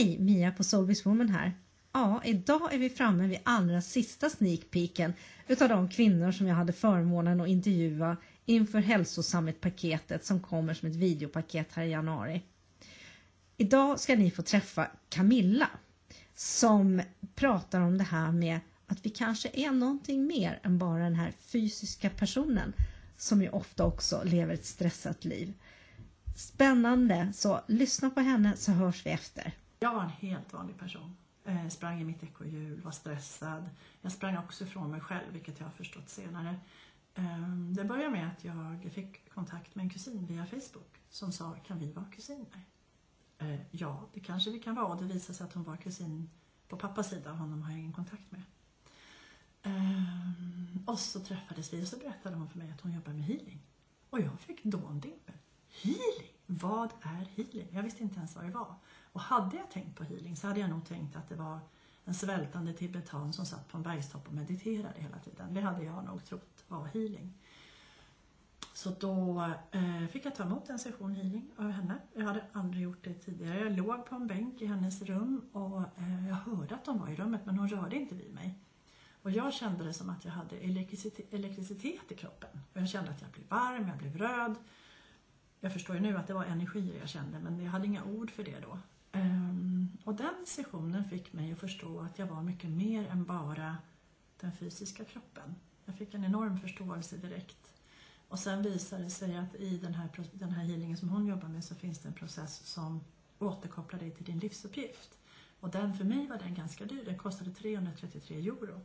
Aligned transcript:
Hej! 0.00 0.18
Mia 0.18 0.52
på 0.52 0.64
Solvis 0.64 1.06
Woman 1.06 1.28
här. 1.28 1.52
Ja, 1.92 2.20
idag 2.24 2.74
är 2.74 2.78
vi 2.78 2.90
framme 2.90 3.26
vid 3.26 3.38
allra 3.42 3.82
sista 3.82 4.30
sneakpeaken 4.30 5.12
utav 5.48 5.68
de 5.68 5.88
kvinnor 5.88 6.32
som 6.32 6.46
jag 6.46 6.54
hade 6.54 6.72
förmånen 6.72 7.40
att 7.40 7.48
intervjua 7.48 8.16
inför 8.46 8.80
hälsosammet-paketet 8.80 10.24
som 10.24 10.40
kommer 10.40 10.74
som 10.74 10.88
ett 10.88 10.96
videopaket 10.96 11.72
här 11.72 11.84
i 11.84 11.90
januari. 11.90 12.42
Idag 13.56 14.00
ska 14.00 14.16
ni 14.16 14.30
få 14.30 14.42
träffa 14.42 14.90
Camilla 15.08 15.68
som 16.34 17.02
pratar 17.34 17.80
om 17.80 17.98
det 17.98 18.04
här 18.04 18.32
med 18.32 18.60
att 18.86 19.06
vi 19.06 19.10
kanske 19.10 19.50
är 19.52 19.70
någonting 19.70 20.26
mer 20.26 20.60
än 20.62 20.78
bara 20.78 21.04
den 21.04 21.14
här 21.14 21.32
fysiska 21.40 22.10
personen 22.10 22.72
som 23.16 23.42
ju 23.42 23.48
ofta 23.48 23.84
också 23.84 24.22
lever 24.24 24.54
ett 24.54 24.66
stressat 24.66 25.24
liv. 25.24 25.54
Spännande, 26.36 27.32
så 27.34 27.60
lyssna 27.66 28.10
på 28.10 28.20
henne 28.20 28.56
så 28.56 28.72
hörs 28.72 29.06
vi 29.06 29.10
efter. 29.10 29.54
Jag 29.82 29.94
var 29.94 30.02
en 30.02 30.08
helt 30.10 30.52
vanlig 30.52 30.78
person. 30.78 31.16
Jag 31.44 31.72
sprang 31.72 32.00
i 32.00 32.04
mitt 32.04 32.22
ekorrhjul, 32.22 32.80
var 32.80 32.90
stressad. 32.90 33.70
Jag 34.00 34.12
sprang 34.12 34.38
också 34.38 34.64
ifrån 34.64 34.90
mig 34.90 35.00
själv, 35.00 35.32
vilket 35.32 35.60
jag 35.60 35.66
har 35.66 35.72
förstått 35.72 36.08
senare. 36.08 36.60
Ehm, 37.14 37.74
det 37.74 37.84
började 37.84 38.10
med 38.10 38.28
att 38.28 38.44
jag 38.44 38.92
fick 38.92 39.30
kontakt 39.30 39.74
med 39.74 39.82
en 39.82 39.90
kusin 39.90 40.26
via 40.26 40.46
Facebook 40.46 41.00
som 41.08 41.32
sa, 41.32 41.56
kan 41.66 41.78
vi 41.78 41.92
vara 41.92 42.06
kusiner? 42.06 42.64
Eh, 43.38 43.60
ja, 43.70 44.08
det 44.12 44.20
kanske 44.20 44.50
vi 44.50 44.58
kan 44.58 44.74
vara. 44.74 44.94
Det 44.94 45.04
visade 45.04 45.34
sig 45.34 45.44
att 45.44 45.52
hon 45.52 45.64
var 45.64 45.76
kusin 45.76 46.30
på 46.68 46.76
pappas 46.76 47.10
sida, 47.10 47.32
honom 47.32 47.62
har 47.62 47.70
jag 47.70 47.78
ingen 47.80 47.92
kontakt 47.92 48.30
med. 48.30 48.42
Ehm, 49.62 50.84
och 50.86 50.98
så 50.98 51.20
träffades 51.20 51.72
vi 51.72 51.84
och 51.84 51.88
så 51.88 51.96
berättade 51.96 52.36
hon 52.36 52.48
för 52.48 52.58
mig 52.58 52.70
att 52.70 52.80
hon 52.80 52.92
jobbar 52.92 53.12
med 53.12 53.24
healing. 53.24 53.62
Och 54.10 54.20
jag 54.20 54.40
fick 54.40 54.64
dåndimpen. 54.64 55.34
Healing? 55.82 56.32
Vad 56.46 56.90
är 57.00 57.24
healing? 57.24 57.68
Jag 57.72 57.82
visste 57.82 58.02
inte 58.02 58.16
ens 58.16 58.36
vad 58.36 58.44
det 58.44 58.50
var. 58.50 58.74
Och 59.12 59.20
hade 59.20 59.56
jag 59.56 59.70
tänkt 59.70 59.98
på 59.98 60.04
healing 60.04 60.36
så 60.36 60.46
hade 60.46 60.60
jag 60.60 60.70
nog 60.70 60.84
tänkt 60.84 61.16
att 61.16 61.28
det 61.28 61.34
var 61.34 61.58
en 62.04 62.14
svältande 62.14 62.72
tibetan 62.72 63.32
som 63.32 63.46
satt 63.46 63.68
på 63.68 63.76
en 63.76 63.82
bergstopp 63.82 64.28
och 64.28 64.34
mediterade 64.34 65.00
hela 65.00 65.18
tiden. 65.18 65.54
Det 65.54 65.60
hade 65.60 65.84
jag 65.84 66.04
nog 66.04 66.24
trott 66.24 66.64
var 66.68 66.84
healing. 66.84 67.34
Så 68.72 68.90
då 68.90 69.50
eh, 69.70 70.06
fick 70.06 70.24
jag 70.24 70.34
ta 70.34 70.42
emot 70.42 70.70
en 70.70 70.78
session 70.78 71.14
healing 71.14 71.50
av 71.56 71.70
henne. 71.70 71.98
Jag 72.14 72.24
hade 72.24 72.44
aldrig 72.52 72.82
gjort 72.82 73.04
det 73.04 73.14
tidigare. 73.14 73.60
Jag 73.60 73.72
låg 73.72 74.06
på 74.06 74.14
en 74.14 74.26
bänk 74.26 74.62
i 74.62 74.66
hennes 74.66 75.02
rum 75.02 75.40
och 75.52 75.80
eh, 75.80 76.28
jag 76.28 76.34
hörde 76.34 76.74
att 76.74 76.86
hon 76.86 77.00
var 77.00 77.08
i 77.08 77.16
rummet 77.16 77.40
men 77.44 77.58
hon 77.58 77.68
rörde 77.68 77.96
inte 77.96 78.14
vid 78.14 78.34
mig. 78.34 78.58
Och 79.22 79.30
jag 79.30 79.52
kände 79.52 79.84
det 79.84 79.92
som 79.92 80.10
att 80.10 80.24
jag 80.24 80.32
hade 80.32 80.56
elektricitet, 80.56 81.34
elektricitet 81.34 82.12
i 82.12 82.14
kroppen. 82.14 82.50
Och 82.72 82.80
jag 82.80 82.88
kände 82.88 83.10
att 83.10 83.22
jag 83.22 83.30
blev 83.30 83.48
varm, 83.48 83.88
jag 83.88 83.98
blev 83.98 84.16
röd. 84.16 84.54
Jag 85.60 85.72
förstår 85.72 85.96
ju 85.96 86.02
nu 86.02 86.16
att 86.16 86.26
det 86.26 86.34
var 86.34 86.44
energier 86.44 86.98
jag 86.98 87.08
kände 87.08 87.38
men 87.38 87.60
jag 87.64 87.70
hade 87.70 87.86
inga 87.86 88.04
ord 88.04 88.30
för 88.30 88.44
det 88.44 88.60
då. 88.60 88.78
Ehm, 89.12 89.88
och 90.04 90.14
den 90.14 90.46
sessionen 90.46 91.04
fick 91.04 91.32
mig 91.32 91.52
att 91.52 91.58
förstå 91.58 92.00
att 92.00 92.18
jag 92.18 92.26
var 92.26 92.42
mycket 92.42 92.70
mer 92.70 93.08
än 93.08 93.24
bara 93.24 93.76
den 94.40 94.52
fysiska 94.52 95.04
kroppen. 95.04 95.54
Jag 95.84 95.94
fick 95.94 96.14
en 96.14 96.24
enorm 96.24 96.58
förståelse 96.58 97.16
direkt. 97.16 97.72
Och 98.28 98.38
sen 98.38 98.62
visade 98.62 99.04
det 99.04 99.10
sig 99.10 99.36
att 99.36 99.54
i 99.54 99.78
den 99.78 99.94
här, 99.94 100.08
den 100.32 100.50
här 100.50 100.64
healingen 100.64 100.96
som 100.96 101.08
hon 101.08 101.26
jobbar 101.26 101.48
med 101.48 101.64
så 101.64 101.74
finns 101.74 101.98
det 101.98 102.08
en 102.08 102.14
process 102.14 102.66
som 102.66 103.00
återkopplar 103.38 104.00
dig 104.00 104.10
till 104.10 104.24
din 104.24 104.38
livsuppgift. 104.38 105.18
Och 105.60 105.70
den 105.70 105.94
för 105.94 106.04
mig 106.04 106.26
var 106.26 106.38
den 106.38 106.54
ganska 106.54 106.84
dyr, 106.84 107.04
den 107.04 107.18
kostade 107.18 107.50
333 107.50 108.36
euro. 108.36 108.80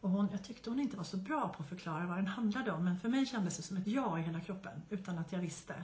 Och 0.00 0.10
hon, 0.10 0.28
jag 0.32 0.44
tyckte 0.44 0.70
hon 0.70 0.80
inte 0.80 0.96
var 0.96 1.04
så 1.04 1.16
bra 1.16 1.48
på 1.48 1.62
att 1.62 1.68
förklara 1.68 2.06
vad 2.06 2.16
den 2.16 2.26
handlade 2.26 2.72
om 2.72 2.84
men 2.84 2.98
för 2.98 3.08
mig 3.08 3.26
kändes 3.26 3.56
det 3.56 3.62
som 3.62 3.76
ett 3.76 3.86
ja 3.86 4.18
i 4.18 4.22
hela 4.22 4.40
kroppen 4.40 4.82
utan 4.90 5.18
att 5.18 5.32
jag 5.32 5.40
visste. 5.40 5.74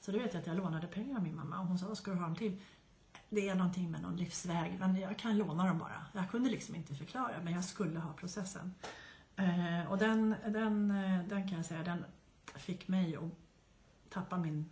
Så 0.00 0.12
då 0.12 0.18
vet 0.18 0.34
jag 0.34 0.40
att 0.40 0.46
jag 0.46 0.56
lånade 0.56 0.86
pengar 0.86 1.16
av 1.16 1.22
min 1.22 1.36
mamma 1.36 1.60
och 1.60 1.66
hon 1.66 1.78
sa, 1.78 1.88
vad 1.88 1.98
ska 1.98 2.10
du 2.10 2.16
ha 2.16 2.26
dem 2.26 2.36
till? 2.36 2.60
Det 3.28 3.48
är 3.48 3.54
någonting 3.54 3.90
med 3.90 4.02
någon 4.02 4.16
livsväg, 4.16 4.76
men 4.78 4.96
jag 4.96 5.18
kan 5.18 5.38
låna 5.38 5.66
dem 5.66 5.78
bara. 5.78 6.06
Jag 6.12 6.30
kunde 6.30 6.50
liksom 6.50 6.74
inte 6.74 6.94
förklara, 6.94 7.40
men 7.42 7.52
jag 7.52 7.64
skulle 7.64 7.98
ha 7.98 8.12
processen. 8.12 8.74
Eh, 9.36 9.90
och 9.90 9.98
den, 9.98 10.34
den, 10.46 10.90
eh, 10.90 11.24
den 11.28 11.48
kan 11.48 11.56
jag 11.56 11.66
säga, 11.66 11.82
den 11.82 12.04
fick 12.54 12.88
mig 12.88 13.16
att 13.16 13.32
tappa 14.08 14.38
min 14.38 14.70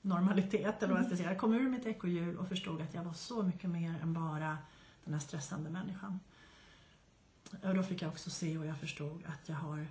normalitet, 0.00 0.82
eller 0.82 0.92
vad 0.92 1.02
jag 1.02 1.06
ska 1.06 1.16
säga. 1.16 1.28
Jag 1.28 1.38
kom 1.38 1.54
ur 1.54 1.68
mitt 1.68 1.86
ekorrhjul 1.86 2.36
och 2.36 2.48
förstod 2.48 2.80
att 2.80 2.94
jag 2.94 3.04
var 3.04 3.12
så 3.12 3.42
mycket 3.42 3.70
mer 3.70 4.00
än 4.02 4.12
bara 4.12 4.58
den 5.04 5.14
här 5.14 5.20
stressande 5.20 5.70
människan. 5.70 6.20
Och 7.62 7.74
då 7.74 7.82
fick 7.82 8.02
jag 8.02 8.10
också 8.10 8.30
se 8.30 8.58
och 8.58 8.66
jag 8.66 8.78
förstod 8.78 9.24
att 9.26 9.48
jag 9.48 9.56
har 9.56 9.86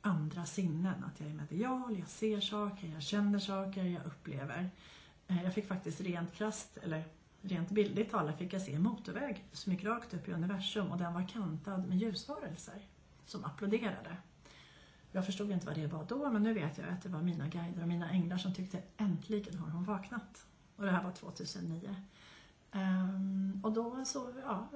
andra 0.00 0.44
sinnen. 0.44 1.04
Att 1.04 1.20
jag 1.20 1.30
är 1.30 1.34
medial, 1.34 1.98
jag 1.98 2.08
ser 2.08 2.40
saker, 2.40 2.88
jag 2.88 3.02
känner 3.02 3.38
saker, 3.38 3.84
jag 3.84 4.06
upplever. 4.06 4.70
Eh, 5.28 5.42
jag 5.44 5.54
fick 5.54 5.66
faktiskt 5.66 6.00
rent 6.00 6.34
krasst, 6.34 6.76
eller 6.76 7.04
rent 7.42 7.70
bildligt 7.70 8.10
talat, 8.10 8.38
fick 8.38 8.52
jag 8.52 8.62
se 8.62 8.74
en 8.74 8.82
motorväg 8.82 9.44
som 9.52 9.72
gick 9.72 9.84
rakt 9.84 10.14
upp 10.14 10.28
i 10.28 10.32
universum 10.32 10.92
och 10.92 10.98
den 10.98 11.14
var 11.14 11.28
kantad 11.28 11.88
med 11.88 11.98
ljusvarelser 11.98 12.82
som 13.24 13.44
applåderade. 13.44 14.16
Jag 15.12 15.26
förstod 15.26 15.50
inte 15.50 15.66
vad 15.66 15.74
det 15.74 15.86
var 15.86 16.04
då, 16.08 16.30
men 16.30 16.42
nu 16.42 16.54
vet 16.54 16.78
jag 16.78 16.88
att 16.88 17.02
det 17.02 17.08
var 17.08 17.22
mina 17.22 17.48
guider 17.48 17.82
och 17.82 17.88
mina 17.88 18.10
änglar 18.10 18.38
som 18.38 18.54
tyckte 18.54 18.82
äntligen 18.96 19.58
har 19.58 19.70
hon 19.70 19.84
vaknat. 19.84 20.46
Och 20.76 20.84
det 20.84 20.90
här 20.90 21.02
var 21.02 21.12
2009. 21.12 21.94
Um, 22.72 23.60
och 23.62 23.72
då 23.72 24.04
så, 24.04 24.32
ja, 24.44 24.68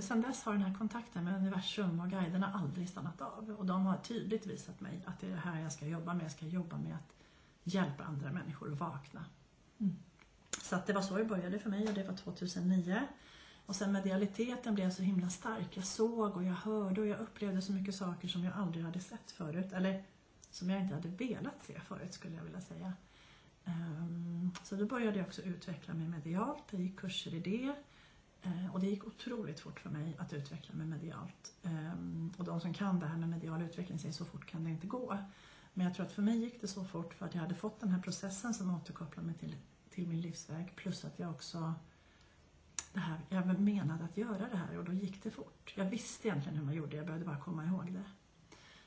sen 0.00 0.22
dess 0.22 0.44
har 0.44 0.52
den 0.52 0.62
här 0.62 0.74
kontakten 0.74 1.24
med 1.24 1.36
universum 1.36 2.00
och 2.00 2.10
guiderna 2.10 2.52
aldrig 2.54 2.88
stannat 2.88 3.20
av. 3.20 3.56
Och 3.58 3.66
de 3.66 3.86
har 3.86 3.96
tydligt 3.96 4.46
visat 4.46 4.80
mig 4.80 5.04
att 5.06 5.20
det 5.20 5.26
är 5.26 5.30
det 5.30 5.36
här 5.36 5.60
jag 5.60 5.72
ska 5.72 5.86
jobba 5.86 6.14
med. 6.14 6.24
Jag 6.24 6.32
ska 6.32 6.46
jobba 6.46 6.76
med 6.76 6.94
att 6.94 7.14
hjälpa 7.64 8.04
andra 8.04 8.32
människor 8.32 8.72
att 8.72 8.80
vakna. 8.80 9.24
Mm. 9.78 9.96
Så 10.62 10.76
att 10.76 10.86
det 10.86 10.92
var 10.92 11.02
så 11.02 11.18
det 11.18 11.24
började 11.24 11.58
för 11.58 11.70
mig 11.70 11.88
och 11.88 11.94
det 11.94 12.04
var 12.04 12.16
2009. 12.16 13.02
Och 13.66 13.76
sen 13.76 13.92
medialiteten 13.92 14.74
blev 14.74 14.90
så 14.90 15.02
himla 15.02 15.28
stark. 15.28 15.76
Jag 15.76 15.84
såg 15.84 16.36
och 16.36 16.44
jag 16.44 16.54
hörde 16.54 17.00
och 17.00 17.06
jag 17.06 17.20
upplevde 17.20 17.62
så 17.62 17.72
mycket 17.72 17.94
saker 17.94 18.28
som 18.28 18.44
jag 18.44 18.54
aldrig 18.54 18.84
hade 18.84 19.00
sett 19.00 19.30
förut. 19.30 19.72
Eller 19.72 20.04
som 20.50 20.70
jag 20.70 20.82
inte 20.82 20.94
hade 20.94 21.08
velat 21.08 21.62
se 21.62 21.80
förut 21.80 22.14
skulle 22.14 22.36
jag 22.36 22.42
vilja 22.42 22.60
säga. 22.60 22.92
Ehm, 23.66 24.50
så 24.62 24.76
då 24.76 24.86
började 24.86 25.18
jag 25.18 25.26
också 25.26 25.42
utveckla 25.42 25.94
mig 25.94 26.08
medialt. 26.08 26.64
Jag 26.70 26.80
gick 26.80 26.98
kurser 26.98 27.34
i 27.34 27.40
det. 27.40 27.74
Ehm, 28.42 28.70
och 28.70 28.80
det 28.80 28.86
gick 28.86 29.06
otroligt 29.06 29.60
fort 29.60 29.80
för 29.80 29.90
mig 29.90 30.16
att 30.18 30.32
utveckla 30.32 30.74
mig 30.74 30.86
medialt. 30.86 31.54
Ehm, 31.62 32.32
och 32.38 32.44
de 32.44 32.60
som 32.60 32.74
kan 32.74 33.00
det 33.00 33.06
här 33.06 33.16
med 33.16 33.28
medial 33.28 33.62
utveckling 33.62 33.98
säger 33.98 34.14
så 34.14 34.24
fort 34.24 34.46
kan 34.46 34.64
det 34.64 34.70
inte 34.70 34.86
gå. 34.86 35.18
Men 35.74 35.86
jag 35.86 35.94
tror 35.94 36.06
att 36.06 36.12
för 36.12 36.22
mig 36.22 36.38
gick 36.38 36.60
det 36.60 36.68
så 36.68 36.84
fort 36.84 37.14
för 37.14 37.26
att 37.26 37.34
jag 37.34 37.42
hade 37.42 37.54
fått 37.54 37.80
den 37.80 37.88
här 37.88 38.02
processen 38.02 38.54
som 38.54 38.74
återkopplar 38.74 39.24
mig 39.24 39.34
till, 39.34 39.56
till 39.90 40.08
min 40.08 40.20
livsväg. 40.20 40.72
Plus 40.76 41.04
att 41.04 41.18
jag 41.18 41.30
också 41.30 41.74
det 42.92 43.00
här, 43.00 43.20
jag 43.28 43.60
menade 43.60 44.04
att 44.04 44.16
göra 44.16 44.48
det 44.48 44.56
här 44.56 44.78
och 44.78 44.84
då 44.84 44.92
gick 44.92 45.22
det 45.22 45.30
fort. 45.30 45.72
Jag 45.76 45.84
visste 45.84 46.28
egentligen 46.28 46.58
hur 46.58 46.64
man 46.64 46.74
gjorde, 46.74 46.96
jag 46.96 47.06
behövde 47.06 47.26
bara 47.26 47.40
komma 47.40 47.64
ihåg 47.64 47.92
det. 47.92 48.04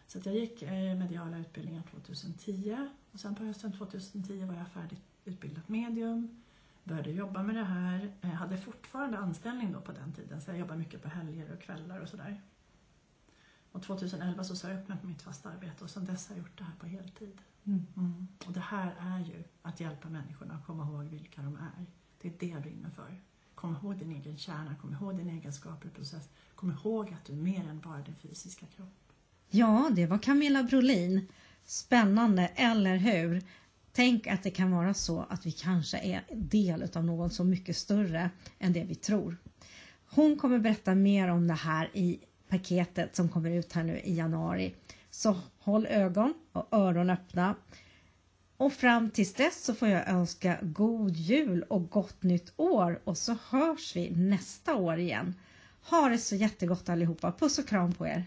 Så 0.10 0.18
att 0.18 0.26
jag 0.26 0.36
gick 0.36 0.62
eh, 0.62 0.96
mediala 0.96 1.38
utbildningar 1.38 1.84
2010 1.92 2.90
och 3.12 3.20
sen 3.20 3.36
på 3.36 3.44
hösten 3.44 3.72
2010 3.72 4.46
var 4.46 4.56
jag 4.56 4.68
färdigt 4.68 5.02
utbildat 5.26 5.70
medium, 5.70 6.44
började 6.84 7.12
jobba 7.12 7.44
med 7.44 7.56
det 7.56 7.64
här, 7.64 8.14
jag 8.22 8.30
hade 8.30 8.58
fortfarande 8.58 9.18
anställning 9.18 9.72
då 9.72 9.82
på 9.82 9.92
den 9.92 10.14
tiden 10.14 10.42
så 10.42 10.52
jag 10.52 10.60
jobbade 10.60 10.80
mycket 10.80 11.02
på 11.02 11.10
helger 11.10 11.54
och 11.54 11.62
kvällar 11.62 12.00
och 12.00 12.10
sådär. 12.10 12.42
Och 13.72 13.84
2011 13.84 14.44
så 14.44 14.56
sa 14.56 14.70
jag 14.70 14.82
upp 14.82 14.88
mig 14.88 14.98
på 14.98 15.08
mitt 15.08 15.22
fasta 15.22 15.50
arbete 15.50 15.84
och 15.84 15.90
sen 15.90 16.06
dess 16.06 16.28
har 16.28 16.36
jag 16.36 16.44
gjort 16.44 16.58
det 16.58 16.64
här 16.64 16.76
på 16.80 16.88
heltid. 16.88 17.42
Mm. 17.64 17.86
Mm. 17.98 18.28
Och 18.48 18.54
det 18.54 18.60
här 18.60 18.96
är 19.00 19.20
ju 19.20 19.44
att 19.62 19.80
hjälpa 19.80 20.10
människorna 20.10 20.54
att 20.54 20.66
komma 20.66 20.84
ihåg 20.84 21.04
vilka 21.04 21.42
de 21.42 21.56
är. 21.56 21.86
Det 22.22 22.28
är 22.28 22.34
det 22.40 22.48
jag 22.48 22.62
brinner 22.62 22.90
för. 22.90 23.22
Kom 23.56 23.76
ihåg 23.76 23.98
din 23.98 24.12
egen 24.12 24.38
kärna, 24.38 24.76
kom 24.76 24.94
ihåg 24.94 25.18
din 25.18 25.30
egenskaper 25.30 25.88
och 25.88 25.96
process. 25.96 26.30
Kom 26.56 26.72
ihåg 26.72 27.14
att 27.14 27.26
du 27.26 27.34
är 27.34 27.38
mer 27.38 27.70
än 27.70 27.80
bara 27.80 28.02
din 28.02 28.16
fysiska 28.16 28.66
kropp. 28.66 29.09
Ja, 29.52 29.90
det 29.96 30.06
var 30.06 30.18
Camilla 30.18 30.64
Brolin. 30.64 31.28
Spännande, 31.66 32.52
eller 32.56 32.98
hur? 32.98 33.42
Tänk 33.92 34.28
att 34.28 34.44
det 34.44 34.52
kan 34.52 34.72
vara 34.72 34.94
så 34.94 35.26
att 35.30 35.46
vi 35.46 35.52
kanske 35.52 35.98
är 35.98 36.22
del 36.32 36.90
av 36.94 37.06
något 37.06 37.34
så 37.34 37.44
mycket 37.44 37.78
större 37.78 38.30
än 38.60 38.74
det 38.74 38.84
vi 38.84 38.96
tror. 38.96 39.38
Hon 40.10 40.38
kommer 40.38 40.60
berätta 40.60 40.96
mer 40.96 41.28
om 41.28 41.48
det 41.48 41.54
här 41.54 41.90
i 41.94 42.20
paketet 42.50 43.16
som 43.16 43.30
kommer 43.30 43.50
ut 43.50 43.74
här 43.74 43.84
nu 43.84 44.00
i 44.00 44.16
januari. 44.16 44.76
Så 45.10 45.36
håll 45.60 45.86
ögon 45.86 46.34
och 46.52 46.68
öron 46.72 47.10
öppna. 47.10 47.56
Och 48.58 48.74
fram 48.74 49.10
tills 49.10 49.34
dess 49.34 49.64
så 49.64 49.74
får 49.74 49.88
jag 49.88 50.10
önska 50.10 50.58
god 50.62 51.16
jul 51.16 51.64
och 51.64 51.90
gott 51.90 52.24
nytt 52.24 52.54
år 52.56 53.02
och 53.04 53.18
så 53.18 53.38
hörs 53.50 53.96
vi 53.96 54.12
nästa 54.16 54.76
år 54.76 54.98
igen. 54.98 55.36
Ha 55.90 56.10
det 56.10 56.18
så 56.18 56.36
jättegott 56.36 56.90
allihopa. 56.90 57.32
Puss 57.32 57.60
och 57.60 57.68
kram 57.68 57.94
på 57.94 58.08
er! 58.08 58.26